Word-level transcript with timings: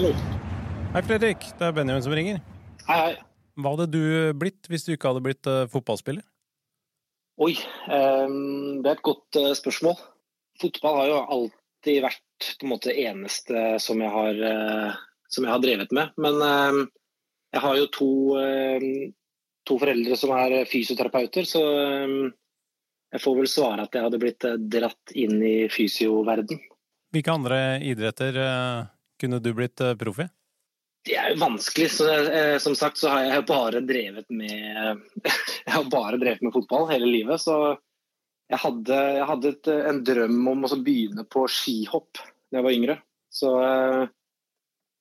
Hallo. 0.00 0.14
Hei, 0.94 1.00
Fredrik. 1.04 1.42
Det 1.58 1.66
er 1.66 1.74
Benjamin 1.76 2.00
som 2.00 2.14
ringer. 2.16 2.38
Hei, 2.86 2.94
hei. 2.96 3.16
Hva 3.60 3.72
hadde 3.74 3.90
du 3.92 4.04
blitt 4.40 4.64
hvis 4.72 4.86
du 4.86 4.94
ikke 4.94 5.10
hadde 5.10 5.20
blitt 5.26 5.44
uh, 5.44 5.66
fotballspiller? 5.68 6.22
Oi, 7.44 7.50
um, 7.84 8.78
det 8.80 8.88
er 8.88 8.94
et 8.94 9.02
godt 9.04 9.36
uh, 9.36 9.50
spørsmål. 9.58 9.98
Fotball 10.62 10.96
har 11.02 11.10
jo 11.10 11.18
alltid 11.36 11.98
vært 12.06 12.46
på 12.62 12.64
en 12.64 12.72
måte 12.72 12.94
eneste 12.94 13.64
som 13.84 14.00
jeg 14.00 14.08
har, 14.14 14.40
uh, 14.40 15.02
som 15.28 15.44
jeg 15.44 15.52
har 15.52 15.60
drevet 15.66 15.92
med. 15.98 16.16
Men 16.16 16.40
jeg 17.52 17.62
har 17.66 17.76
jo 17.76 17.90
to, 17.98 18.08
to, 19.68 19.76
foreldre 19.82 20.16
som 20.16 20.32
er 20.38 20.54
fysioterapeuter, 20.70 21.44
så 21.44 21.60
jeg 23.12 23.20
får 23.20 23.36
vel 23.36 23.52
svare 23.52 23.84
at 23.84 23.92
jeg 23.92 24.08
hadde 24.08 24.22
blitt 24.22 24.48
dratt 24.72 25.12
inn 25.12 25.36
i 25.44 25.68
fysioverden. 25.68 26.64
Hvilke 27.12 27.36
andre 27.36 27.60
idretter 27.84 28.40
kunne 29.20 29.40
du 29.42 29.52
blitt 29.56 29.82
proff 30.00 30.22
i? 30.24 30.28
Det 31.06 31.16
er 31.16 31.32
jo 31.32 31.40
vanskelig. 31.40 31.90
Så, 31.94 32.08
eh, 32.28 32.56
som 32.60 32.74
sagt 32.76 33.00
så 33.00 33.12
har 33.12 33.28
jeg 33.28 33.46
bare 33.48 33.80
drevet 33.84 34.28
med 34.28 35.00
Jeg 35.66 35.72
har 35.72 35.86
bare 35.92 36.20
drevet 36.20 36.42
med 36.44 36.52
fotball 36.52 36.90
hele 36.92 37.08
livet. 37.08 37.40
Så 37.40 37.56
jeg 38.50 38.58
hadde, 38.64 38.96
jeg 39.16 39.28
hadde 39.30 39.52
et, 39.54 39.70
en 39.92 40.00
drøm 40.04 40.40
om 40.50 40.66
å 40.66 40.80
begynne 40.82 41.24
på 41.30 41.46
skihopp 41.48 42.18
da 42.50 42.58
jeg 42.58 42.66
var 42.66 42.76
yngre. 42.76 42.96
Så 43.30 43.52
eh, 43.62 44.08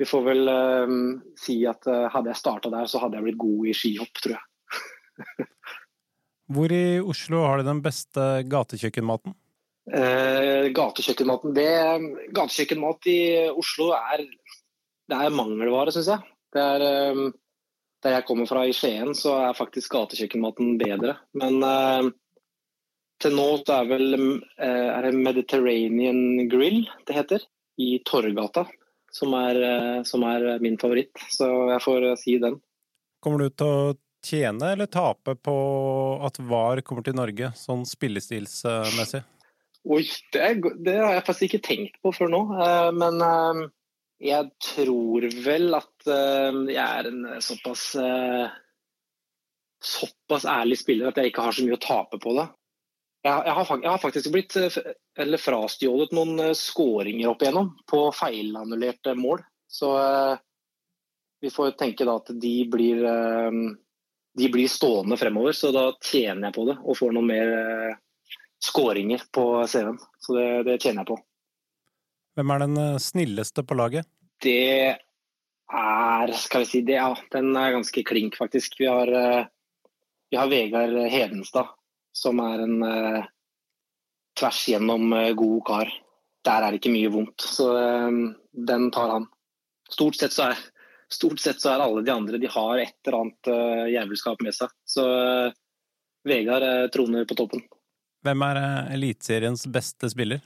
vi 0.00 0.08
får 0.08 0.24
vel 0.26 0.50
eh, 0.50 0.94
si 1.38 1.58
at 1.68 1.86
eh, 1.90 2.08
hadde 2.10 2.32
jeg 2.32 2.40
starta 2.40 2.72
der, 2.72 2.88
så 2.90 3.02
hadde 3.02 3.20
jeg 3.20 3.28
blitt 3.28 3.42
god 3.42 3.68
i 3.68 3.76
skihopp, 3.76 4.22
tror 4.24 4.38
jeg. 4.38 5.48
Hvor 6.54 6.72
i 6.76 6.86
Oslo 7.00 7.44
har 7.44 7.60
du 7.60 7.68
den 7.68 7.84
beste 7.84 8.24
gatekjøkkenmaten? 8.50 9.36
Eh, 9.94 10.72
gatekjøkkenmaten 10.74 11.54
det, 11.54 11.70
Gatekjøkkenmat 12.34 13.06
i 13.12 13.18
Oslo 13.54 13.92
er 13.94 14.24
det 15.10 15.20
er 15.20 15.34
mangelvare, 15.36 15.92
syns 15.92 16.10
jeg. 16.10 16.34
Det 16.54 16.62
er, 16.62 16.84
ehm, 16.88 17.32
der 18.04 18.16
jeg 18.16 18.26
kommer 18.28 18.48
fra 18.48 18.64
i 18.66 18.72
Skien, 18.76 19.12
så 19.16 19.36
er 19.48 19.58
faktisk 19.58 19.92
gatekjøkkenmaten 19.92 20.78
bedre. 20.80 21.18
Men 21.36 21.60
uh, 21.64 22.08
til 23.20 23.36
nå 23.36 23.48
så 23.62 23.82
er 23.82 23.90
vel 23.90 24.16
uh, 24.16 24.88
er 24.94 25.08
det 25.08 25.12
Mediterranean 25.18 26.48
Grill 26.52 26.84
det 27.08 27.18
heter, 27.18 27.44
i 27.80 27.98
Torgata. 28.08 28.64
Som 29.14 29.36
er, 29.38 29.60
uh, 29.60 30.00
som 30.08 30.24
er, 30.26 30.54
min 30.64 30.80
favoritt. 30.80 31.20
Så 31.32 31.50
jeg 31.74 31.84
får 31.84 32.08
si 32.22 32.38
den. 32.42 32.58
Kommer 33.24 33.44
du 33.44 33.52
til 33.52 33.68
å 33.68 33.94
tjene 34.24 34.72
eller 34.72 34.88
tape 34.88 35.36
på 35.36 35.54
at 36.24 36.40
VAR 36.40 36.80
kommer 36.80 37.04
til 37.04 37.16
Norge, 37.18 37.52
sånn 37.60 37.84
spillestilsmessig? 37.88 39.24
Oi, 39.84 40.02
det, 40.32 40.44
det, 40.80 40.96
har 40.96 41.18
jeg 41.18 41.24
faktisk 41.26 41.46
ikke 41.50 41.66
tenkt 41.66 41.96
på 42.00 42.12
før 42.16 42.30
nå. 42.32 42.40
Men 42.96 43.20
ehm, 43.20 43.64
jeg 44.24 44.48
tror 44.64 45.26
vel 45.44 45.76
at 45.76 46.06
uh, 46.08 46.62
jeg 46.70 46.80
er 46.80 47.08
en 47.10 47.26
såpass 47.44 47.90
såpass 49.84 50.46
ærlig 50.48 50.78
spiller 50.80 51.10
at 51.10 51.18
jeg 51.20 51.28
ikke 51.28 51.44
har 51.44 51.52
så 51.52 51.64
mye 51.66 51.76
å 51.76 51.82
tape 51.82 52.16
på 52.22 52.32
det. 52.38 52.46
Jeg, 53.24 53.52
har, 53.56 53.68
jeg 53.82 53.88
har, 53.88 54.00
faktisk 54.00 54.30
blitt 54.32 54.56
eh, 54.60 54.78
eller 55.20 55.40
frastjålet 55.40 56.12
noen 56.16 56.54
skåringer 56.56 57.30
opp 57.30 57.44
igjennom 57.44 57.70
på 57.88 58.00
feilannullerte 58.16 59.12
mål. 59.16 59.44
Så 59.68 59.90
vi 61.44 61.52
får 61.52 61.76
tenke 61.76 62.06
da 62.08 62.16
at 62.20 62.30
de 62.40 62.52
blir, 62.70 63.00
de 64.38 64.48
blir 64.52 64.70
stående 64.70 65.16
fremover. 65.20 65.56
Så 65.56 65.72
da 65.74 65.88
tjener 66.04 66.48
jeg 66.48 66.56
på 66.56 66.66
det 66.68 66.76
og 66.80 66.98
får 67.00 67.16
noen 67.16 67.28
mer 67.28 67.54
skåringer 68.64 69.24
på 69.34 69.44
CV-en. 69.68 69.98
Så 70.24 70.36
det, 70.38 70.48
det 70.68 70.78
tjener 70.80 71.02
jeg 71.02 71.10
på. 71.12 71.18
Hvem 72.34 72.52
er 72.54 72.64
den 72.64 72.78
eh, 72.80 73.02
snilleste 73.02 73.64
på 73.66 73.76
laget? 73.78 74.08
Det 74.42 74.96
er 75.74 76.32
Skal 76.36 76.64
vi 76.64 76.70
si 76.70 76.80
det, 76.86 76.98
ja. 76.98 77.12
Den 77.32 77.54
er 77.56 77.76
ganske 77.76 78.02
klink, 78.06 78.36
faktisk. 78.40 78.76
Vi 78.80 78.88
har, 78.90 79.08
eh, 79.08 79.46
vi 80.30 80.38
har 80.40 80.50
Vegard 80.50 80.96
Hedenstad, 81.10 81.72
som 82.14 82.40
er 82.44 82.64
en 82.64 82.82
eh, 82.88 83.30
tvers 84.38 84.68
gjennom 84.68 85.12
uh, 85.12 85.32
god 85.32 85.66
kar. 85.66 85.92
Der 86.44 86.62
er 86.62 86.72
det 86.72 86.82
ikke 86.82 86.92
mye 86.92 87.12
vondt, 87.12 87.40
så 87.40 87.70
eh, 87.78 88.16
den 88.68 88.90
tar 88.92 89.14
han. 89.14 89.28
Stort 89.88 90.18
sett, 90.18 90.34
så 90.34 90.50
er, 90.50 90.58
stort 91.12 91.40
sett 91.40 91.62
så 91.62 91.72
er 91.72 91.84
alle 91.84 92.02
de 92.04 92.12
andre 92.12 92.40
de 92.40 92.50
har 92.52 92.82
et 92.82 92.96
eller 93.06 93.20
annet 93.20 93.52
eh, 93.52 93.84
jævelskap 93.94 94.42
med 94.44 94.56
seg. 94.56 94.74
Så 94.84 95.06
Vegard 96.28 96.66
troner 96.92 97.24
på 97.28 97.36
toppen. 97.38 97.64
Hvem 98.24 98.42
er 98.46 98.58
Eliteseriens 98.94 99.66
beste 99.68 100.08
spiller? 100.08 100.40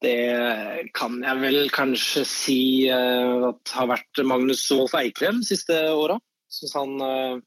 Det 0.00 0.90
kan 0.96 1.18
jeg 1.24 1.40
vel 1.40 1.70
kanskje 1.72 2.22
si 2.28 2.60
uh, 2.92 3.50
at 3.50 3.72
har 3.76 3.90
vært 3.90 4.20
Magnus 4.28 4.64
Wolff 4.72 4.96
Eikrem 4.96 5.42
de 5.42 5.50
siste 5.50 5.76
åra. 5.92 6.18
Syns 6.52 6.76
han 6.76 6.94
uh, 7.00 7.40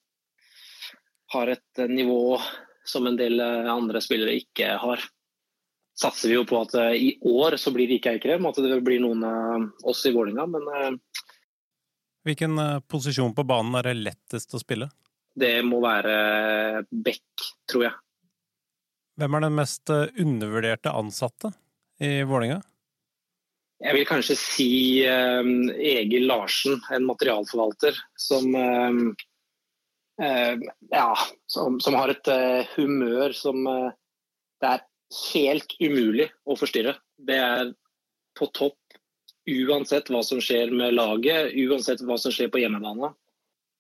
har 1.34 1.54
et 1.54 1.82
nivå 1.90 2.38
som 2.90 3.06
en 3.06 3.18
del 3.18 3.42
andre 3.42 4.02
spillere 4.02 4.38
ikke 4.40 4.72
har. 4.82 5.02
Satser 6.00 6.32
vi 6.32 6.40
jo 6.40 6.46
på 6.50 6.58
at 6.64 6.74
i 6.98 7.12
år 7.28 7.58
så 7.62 7.74
blir 7.76 7.90
det 7.90 8.00
ikke 8.00 8.16
Eikrem, 8.16 8.48
at 8.50 8.58
det 8.64 8.80
blir 8.86 9.02
noen 9.04 9.26
av 9.28 9.90
oss 9.92 10.02
i 10.10 10.14
Vålinga, 10.16 10.48
men 10.50 10.98
Hvilken 12.26 12.58
posisjon 12.90 13.36
på 13.38 13.46
banen 13.48 13.78
er 13.78 13.92
det 13.92 14.00
lettest 14.00 14.58
å 14.58 14.62
spille? 14.62 14.90
Det 15.38 15.60
må 15.66 15.84
være 15.84 16.16
back, 16.90 17.46
tror 17.70 17.86
jeg. 17.86 17.96
Hvem 19.20 19.36
er 19.36 19.44
den 19.44 19.58
mest 19.58 19.92
undervurderte 19.92 20.94
ansatte? 20.96 21.52
i 22.00 22.24
Vålerenga? 22.24 22.62
Jeg 23.80 23.96
vil 23.96 24.08
kanskje 24.08 24.36
si 24.36 24.72
eh, 25.08 25.50
Egil 25.80 26.28
Larsen, 26.28 26.82
en 26.92 27.08
materialforvalter 27.08 27.96
som 28.20 28.56
eh, 28.56 29.00
eh, 30.26 30.66
ja, 30.92 31.14
som, 31.48 31.80
som, 31.80 31.96
har 31.96 32.12
et 32.12 32.32
uh, 32.32 32.68
humør 32.76 33.36
som 33.36 33.64
uh, 33.68 33.94
det 34.60 34.74
er 34.74 34.86
helt 35.32 35.78
umulig 35.80 36.28
å 36.44 36.58
forstyrre. 36.60 36.98
Det 37.16 37.40
er 37.40 37.72
på 38.40 38.50
topp 38.56 38.76
uansett 39.50 40.12
hva 40.12 40.22
som 40.28 40.44
skjer 40.44 40.76
med 40.76 40.98
laget, 40.98 41.56
uansett 41.56 42.04
hva 42.06 42.20
som 42.20 42.36
skjer 42.36 42.52
på 42.52 42.60
hjemmebane. 42.62 43.14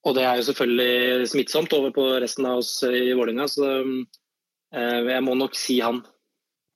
Og 0.07 0.15
det 0.15 0.23
er 0.23 0.39
jo 0.39 0.47
selvfølgelig 0.47 1.27
smittsomt 1.27 1.75
over 1.75 1.91
på 1.91 2.07
resten 2.23 2.47
av 2.47 2.61
oss 2.63 2.71
i 2.87 3.11
Vålerenga, 3.11 3.49
så 3.51 3.67
jeg 4.73 5.21
må 5.25 5.33
nok 5.37 5.55
si 5.57 5.79
han. 5.81 6.03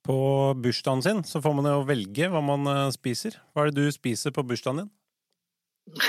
På 0.04 0.52
bursdagen 0.60 1.02
sin 1.02 1.22
så 1.24 1.40
får 1.40 1.54
man 1.56 1.68
jo 1.70 1.84
velge 1.88 2.28
hva 2.28 2.42
man 2.44 2.68
eh, 2.68 2.92
spiser. 2.92 3.38
Hva 3.52 3.64
er 3.64 3.72
det 3.72 3.86
du 3.86 3.94
spiser 3.94 4.34
på 4.36 4.44
bursdagen 4.44 4.82
din? 4.82 4.90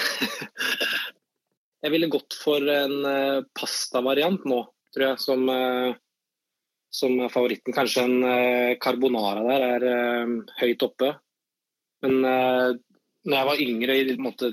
jeg 1.85 1.93
ville 1.93 2.11
gått 2.11 2.35
for 2.39 2.63
en 2.71 2.95
uh, 3.07 3.45
pastavariant 3.55 4.43
nå, 4.49 4.57
tror 4.95 5.05
jeg, 5.05 5.21
som, 5.23 5.47
som 6.95 7.15
er 7.23 7.31
favoritten. 7.31 7.75
Kanskje 7.75 8.03
en 8.07 8.77
carbonara 8.83 9.43
der 9.47 9.87
er 9.91 10.35
høyt 10.59 10.85
oppe. 10.87 11.13
Men 12.03 12.19
når 12.23 13.35
jeg 13.35 13.49
var 13.49 13.63
yngre, 13.63 13.97
i 13.99 14.05
en, 14.13 14.23
måte, 14.23 14.51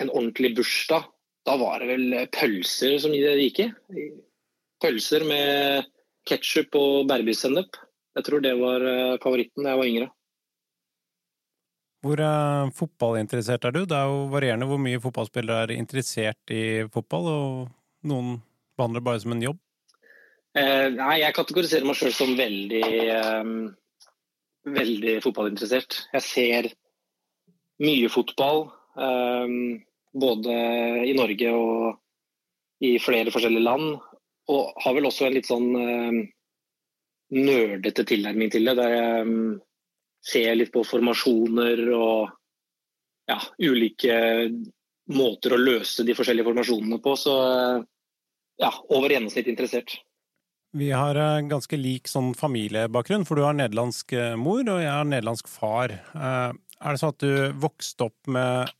en 0.00 0.12
ordentlig 0.12 0.54
bursdag, 0.56 1.04
da 1.44 1.56
var 1.60 1.82
det 1.82 1.90
vel 1.92 2.16
pølser 2.32 2.96
som 3.02 3.14
gikk 3.14 3.60
i. 3.64 3.68
Pølser 4.82 5.28
med 5.28 5.92
ketsjup 6.28 6.76
og 6.78 7.06
bærebysennep. 7.10 7.78
Jeg 8.18 8.26
tror 8.26 8.44
det 8.44 8.52
var 8.60 8.84
eh, 8.86 9.18
favoritten 9.22 9.64
da 9.64 9.74
jeg 9.74 9.80
var 9.80 9.90
yngre. 9.90 10.10
Hvor 12.02 12.18
uh, 12.18 12.70
fotballinteressert 12.74 13.68
er 13.68 13.74
du? 13.76 13.84
Det 13.86 13.94
er 13.94 14.08
jo 14.10 14.24
varierende 14.32 14.66
hvor 14.66 14.80
mye 14.82 15.00
fotballspillere 15.02 15.68
er 15.68 15.76
interessert 15.76 16.50
i 16.50 16.82
fotball, 16.90 17.28
og 17.30 18.08
noen 18.10 18.40
behandler 18.74 18.98
det 18.98 19.06
bare 19.06 19.22
som 19.22 19.36
en 19.36 19.44
jobb. 19.44 19.60
Eh, 20.52 20.88
nei, 20.92 21.14
jeg 21.22 21.36
kategoriserer 21.36 21.86
meg 21.88 21.96
sjøl 21.96 22.12
som 22.12 22.34
veldig, 22.36 22.82
eh, 23.14 23.52
veldig 24.68 25.14
fotballinteressert. 25.24 25.96
Jeg 26.12 26.26
ser 26.26 26.68
mye 27.80 28.10
fotball, 28.12 28.66
eh, 29.00 29.54
både 30.12 30.56
i 31.08 31.14
Norge 31.16 31.54
og 31.56 31.98
i 32.82 32.98
flere 32.98 33.32
forskjellige 33.32 33.64
land. 33.64 34.00
Og 34.50 34.72
har 34.82 34.96
vel 34.96 35.06
også 35.06 35.28
en 35.28 35.36
litt 35.36 35.46
sånn 35.46 35.68
um, 35.76 36.20
nerdete 37.36 38.04
tilnærming 38.08 38.50
til 38.52 38.66
det. 38.66 38.76
Der 38.80 38.94
jeg 38.96 39.26
um, 39.28 39.42
ser 40.22 40.54
litt 40.58 40.72
på 40.74 40.82
formasjoner 40.86 41.84
og 41.94 42.32
ja, 43.30 43.38
ulike 43.62 44.16
måter 45.12 45.54
å 45.54 45.60
løse 45.60 46.06
de 46.06 46.16
forskjellige 46.16 46.48
formasjonene 46.50 46.98
på. 47.02 47.14
Så 47.18 47.34
ja, 48.62 48.72
over 48.90 49.12
gjennomsnitt 49.12 49.50
interessert. 49.50 50.00
Vi 50.72 50.88
har 50.90 51.18
eh, 51.20 51.44
ganske 51.50 51.76
lik 51.76 52.08
sånn 52.08 52.32
familiebakgrunn, 52.38 53.26
for 53.28 53.36
du 53.36 53.44
har 53.44 53.56
nederlandsk 53.56 54.14
eh, 54.16 54.36
mor 54.40 54.62
og 54.64 54.80
jeg 54.80 54.88
har 54.88 55.08
nederlandsk 55.08 55.50
far. 55.52 55.92
Eh, 55.92 56.52
er 56.52 56.94
det 56.94 57.02
sånn 57.02 57.12
at 57.12 57.24
du 57.24 57.58
vokste 57.60 58.08
opp 58.08 58.30
med 58.32 58.72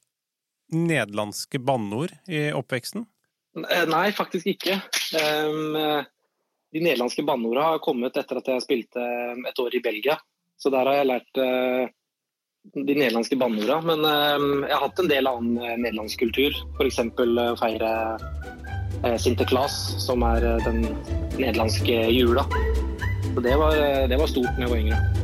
nederlandske 0.73 1.61
banneord 1.61 2.15
i 2.33 2.47
oppveksten? 2.57 3.05
Nei, 3.55 4.07
faktisk 4.17 4.49
ikke. 4.55 4.79
Um, 5.13 5.75
de 6.73 6.81
nederlandske 6.81 7.25
banneordene 7.29 7.75
har 7.75 7.83
kommet 7.85 8.17
etter 8.17 8.41
at 8.41 8.49
jeg 8.49 8.65
spilte 8.65 9.03
et 9.49 9.61
år 9.61 9.77
i 9.77 9.83
Belgia. 9.85 10.17
Så 10.57 10.73
der 10.73 10.89
har 10.89 11.01
jeg 11.01 11.11
lært, 11.11 11.41
uh, 11.43 11.85
de 12.73 12.97
nederlandske 12.97 13.37
banneordene. 13.37 13.83
Men 13.93 14.07
jeg 14.65 14.73
har 14.73 14.87
hatt 14.87 15.03
en 15.05 15.13
del 15.13 15.29
annen 15.29 15.83
nederlandsk 15.85 16.25
kultur. 16.25 16.57
F.eks. 16.79 17.03
Uh, 17.21 17.53
feire 17.61 17.93
uh, 19.05 19.19
Sinterklaas, 19.21 19.77
som 20.07 20.25
er 20.33 20.49
den 20.65 20.87
nederlandske 21.37 22.07
jula. 22.15 22.47
Så 23.33 23.45
det 23.45 23.59
var, 23.61 23.77
det 24.09 24.21
var 24.21 24.33
stort 24.33 24.57
da 24.57 24.65
jeg 24.65 24.73
var 24.73 24.81
yngre. 24.81 25.22